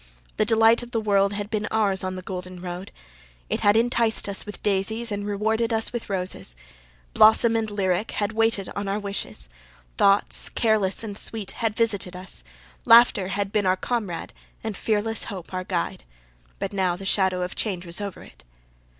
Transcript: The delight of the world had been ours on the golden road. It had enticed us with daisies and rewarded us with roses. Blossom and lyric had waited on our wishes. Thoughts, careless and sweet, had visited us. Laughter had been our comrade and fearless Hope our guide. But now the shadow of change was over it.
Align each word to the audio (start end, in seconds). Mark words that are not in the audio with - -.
The 0.37 0.45
delight 0.45 0.81
of 0.81 0.89
the 0.89 0.99
world 0.99 1.33
had 1.33 1.51
been 1.51 1.67
ours 1.69 2.03
on 2.03 2.15
the 2.15 2.23
golden 2.23 2.59
road. 2.59 2.91
It 3.49 3.59
had 3.59 3.77
enticed 3.77 4.27
us 4.27 4.47
with 4.47 4.63
daisies 4.63 5.11
and 5.11 5.27
rewarded 5.27 5.71
us 5.71 5.93
with 5.93 6.09
roses. 6.09 6.55
Blossom 7.13 7.55
and 7.55 7.69
lyric 7.69 8.09
had 8.13 8.33
waited 8.33 8.67
on 8.75 8.87
our 8.87 8.97
wishes. 8.97 9.47
Thoughts, 9.97 10.49
careless 10.49 11.03
and 11.03 11.15
sweet, 11.15 11.51
had 11.51 11.75
visited 11.75 12.15
us. 12.15 12.43
Laughter 12.83 13.27
had 13.27 13.51
been 13.51 13.67
our 13.67 13.77
comrade 13.77 14.33
and 14.63 14.75
fearless 14.75 15.25
Hope 15.25 15.53
our 15.53 15.63
guide. 15.63 16.03
But 16.57 16.73
now 16.73 16.95
the 16.95 17.05
shadow 17.05 17.43
of 17.43 17.53
change 17.53 17.85
was 17.85 18.01
over 18.01 18.23
it. 18.23 18.43